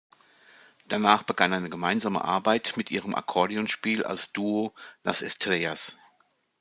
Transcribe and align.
Danach 0.87 1.21
begann 1.21 1.53
eine 1.53 1.69
gemeinsame 1.69 2.25
Arbeit 2.25 2.73
mit 2.75 2.89
ihrem 2.89 3.13
Akkordeonspiel 3.13 4.03
als 4.03 4.33
Duo 4.33 4.73
„Las 5.03 5.21
Estrellas“. 5.21 5.95